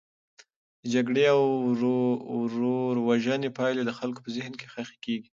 د 0.81 0.83
جګړې 0.93 1.25
او 1.35 1.41
ورور 2.43 2.93
وژنې 3.07 3.49
پایلې 3.57 3.83
د 3.85 3.91
خلکو 3.99 4.19
په 4.25 4.29
ذهن 4.35 4.53
کې 4.59 4.71
خښي 4.73 4.97
کیږي. 5.05 5.29